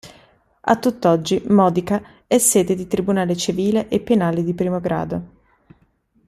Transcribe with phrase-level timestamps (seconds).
[0.61, 5.21] A tutt'oggi Modica è sede di Tribunale civile e penale di I grado.